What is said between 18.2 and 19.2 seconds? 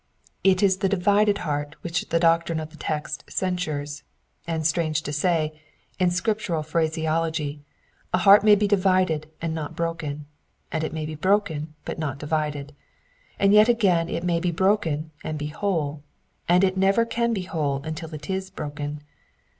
is broken.